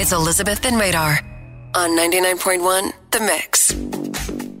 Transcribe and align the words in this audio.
It's 0.00 0.12
Elizabeth 0.12 0.64
and 0.64 0.78
Radar 0.78 1.18
on 1.74 1.90
99.1 1.98 2.92
The 3.10 3.18
Mix. 3.18 3.72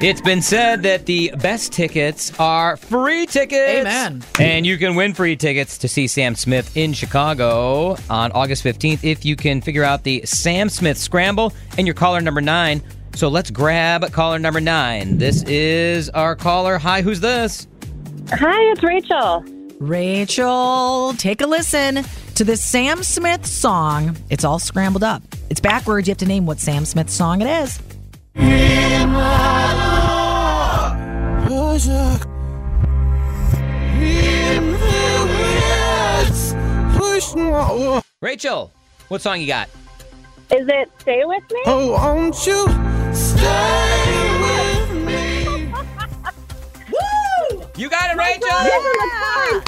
It's 0.00 0.22
been 0.22 0.40
said 0.40 0.82
that 0.84 1.04
the 1.04 1.30
best 1.38 1.74
tickets 1.74 2.32
are 2.40 2.78
free 2.78 3.26
tickets. 3.26 3.80
Amen. 3.80 4.22
And 4.40 4.64
you 4.64 4.78
can 4.78 4.94
win 4.94 5.12
free 5.12 5.36
tickets 5.36 5.76
to 5.76 5.88
see 5.88 6.06
Sam 6.06 6.36
Smith 6.36 6.74
in 6.74 6.94
Chicago 6.94 7.98
on 8.08 8.32
August 8.32 8.64
15th 8.64 9.04
if 9.04 9.26
you 9.26 9.36
can 9.36 9.60
figure 9.60 9.84
out 9.84 10.04
the 10.04 10.22
Sam 10.24 10.70
Smith 10.70 10.96
Scramble 10.96 11.52
and 11.76 11.86
your 11.86 11.92
caller 11.92 12.22
number 12.22 12.40
nine. 12.40 12.82
So 13.14 13.28
let's 13.28 13.50
grab 13.50 14.10
caller 14.12 14.38
number 14.38 14.62
nine. 14.62 15.18
This 15.18 15.42
is 15.42 16.08
our 16.08 16.34
caller. 16.34 16.78
Hi, 16.78 17.02
who's 17.02 17.20
this? 17.20 17.68
Hi, 18.30 18.72
it's 18.72 18.82
Rachel. 18.82 19.44
Rachel, 19.80 21.12
take 21.18 21.42
a 21.42 21.46
listen 21.46 22.06
to 22.36 22.44
this 22.44 22.62
Sam 22.62 23.02
Smith 23.02 23.46
song. 23.46 24.14
It's 24.28 24.44
all 24.44 24.58
scrambled 24.58 25.02
up. 25.02 25.22
It's 25.48 25.58
backwards. 25.58 26.06
You 26.06 26.10
have 26.10 26.18
to 26.18 26.26
name 26.26 26.44
what 26.44 26.58
Sam 26.58 26.84
Smith 26.84 27.08
song 27.08 27.40
it 27.40 27.46
is. 27.46 27.80
Rachel, 38.20 38.70
what 39.08 39.22
song 39.22 39.40
you 39.40 39.46
got? 39.46 39.70
Is 40.50 40.68
it 40.68 40.90
Stay 40.98 41.24
With 41.24 41.42
Me? 41.50 41.62
Oh, 41.64 41.92
won't 41.92 42.46
you 42.46 42.66
stay 43.14 44.40
with 44.42 45.06
me? 45.06 45.72
Woo! 46.92 47.62
You 47.76 47.88
got 47.88 48.10
it, 48.10 48.18
Rachel. 48.18 48.46
Yeah. 48.48 49.62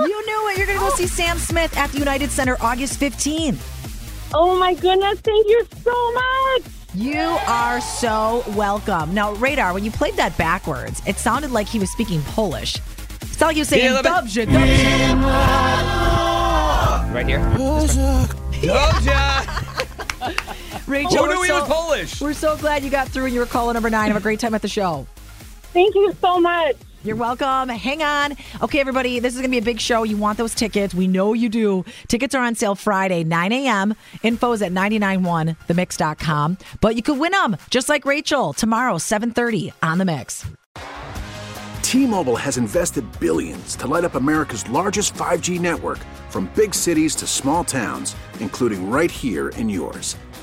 You 0.00 0.26
knew 0.26 0.48
it. 0.48 0.58
You 0.58 0.79
knew 0.98 1.04
it. 1.04 1.08
You're 1.08 1.26
going 1.26 1.36
to 1.36 1.36
go 1.36 1.36
see 1.36 1.38
Sam 1.38 1.38
Smith 1.38 1.76
at 1.76 1.90
the 1.92 1.98
United 1.98 2.30
Center 2.30 2.56
August 2.60 3.00
15th. 3.00 4.30
Oh 4.34 4.58
my 4.58 4.74
goodness, 4.74 5.20
thank 5.20 5.46
you 5.48 5.64
so 5.82 6.12
much. 6.12 6.62
You 6.94 7.20
are 7.46 7.80
so 7.80 8.42
welcome. 8.56 9.14
Now, 9.14 9.32
Radar, 9.34 9.72
when 9.74 9.84
you 9.84 9.90
played 9.90 10.14
that 10.14 10.36
backwards, 10.36 11.00
it 11.06 11.16
sounded 11.16 11.50
like 11.52 11.68
he 11.68 11.78
was 11.78 11.90
speaking 11.92 12.20
Polish. 12.22 12.76
It 12.76 12.82
sounded 13.28 13.46
like 13.46 13.54
he 13.56 13.60
was 13.60 13.68
saying, 13.68 13.84
Yeah, 13.84 14.00
a 14.00 14.02
"Dobrze, 14.02 14.46
dobrze." 14.46 15.24
Right 17.14 17.26
here. 17.26 17.38
Doja. 18.60 19.46
Rachel, 20.86 21.10
Who 21.10 21.22
we're 21.28 21.34
knew 21.34 21.46
so, 21.46 21.64
Polish? 21.66 22.20
we're 22.20 22.32
so 22.34 22.56
glad 22.56 22.82
you 22.84 22.90
got 22.90 23.08
through 23.08 23.24
and 23.26 23.34
you 23.34 23.40
were 23.40 23.46
caller 23.46 23.72
number 23.72 23.90
nine. 23.90 24.08
Have 24.08 24.16
a 24.16 24.20
great 24.20 24.40
time 24.40 24.54
at 24.54 24.62
the 24.62 24.68
show. 24.68 25.06
Thank 25.72 25.94
you 25.94 26.14
so 26.20 26.40
much. 26.40 26.76
You're 27.02 27.16
welcome. 27.16 27.70
Hang 27.70 28.02
on. 28.02 28.36
Okay, 28.60 28.78
everybody, 28.78 29.20
this 29.20 29.34
is 29.34 29.40
going 29.40 29.50
to 29.50 29.54
be 29.54 29.58
a 29.58 29.62
big 29.62 29.80
show. 29.80 30.02
You 30.02 30.18
want 30.18 30.36
those 30.36 30.54
tickets. 30.54 30.94
We 30.94 31.06
know 31.06 31.32
you 31.32 31.48
do. 31.48 31.84
Tickets 32.08 32.34
are 32.34 32.44
on 32.44 32.54
sale 32.54 32.74
Friday, 32.74 33.24
9 33.24 33.52
a.m. 33.52 33.94
Info 34.22 34.52
is 34.52 34.60
at 34.60 34.70
991themix.com. 34.72 36.58
But 36.82 36.96
you 36.96 37.02
could 37.02 37.18
win 37.18 37.32
them, 37.32 37.56
just 37.70 37.88
like 37.88 38.04
Rachel, 38.04 38.52
tomorrow, 38.52 38.96
7.30 38.96 39.72
on 39.82 39.96
The 39.96 40.04
Mix. 40.04 40.46
T-Mobile 41.80 42.36
has 42.36 42.58
invested 42.58 43.04
billions 43.18 43.74
to 43.76 43.86
light 43.86 44.04
up 44.04 44.14
America's 44.14 44.68
largest 44.68 45.14
5G 45.14 45.58
network 45.58 45.98
from 46.28 46.50
big 46.54 46.74
cities 46.74 47.14
to 47.16 47.26
small 47.26 47.64
towns, 47.64 48.14
including 48.40 48.90
right 48.90 49.10
here 49.10 49.48
in 49.50 49.68
yours. 49.70 50.16